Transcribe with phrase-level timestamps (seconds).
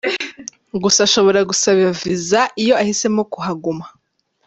[0.83, 3.85] Gusa ashobora gusaba viza iyo ahisemo kuhaguma.